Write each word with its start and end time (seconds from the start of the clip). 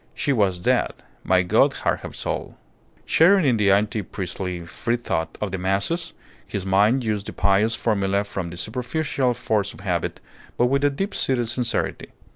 She 0.15 0.33
was 0.33 0.57
dead 0.57 0.93
may 1.23 1.43
God 1.43 1.73
have 1.83 2.01
her 2.01 2.11
soul! 2.11 2.57
Sharing 3.05 3.45
in 3.45 3.57
the 3.57 3.69
anti 3.69 4.01
priestly 4.01 4.65
freethought 4.65 5.37
of 5.39 5.51
the 5.51 5.59
masses, 5.59 6.13
his 6.47 6.65
mind 6.65 7.03
used 7.03 7.27
the 7.27 7.33
pious 7.33 7.75
formula 7.75 8.23
from 8.23 8.49
the 8.49 8.57
superficial 8.57 9.35
force 9.35 9.75
of 9.75 9.81
habit, 9.81 10.19
but 10.57 10.65
with 10.65 10.83
a 10.83 10.89
deep 10.89 11.13
seated 11.13 11.49
sincerity. 11.49 12.07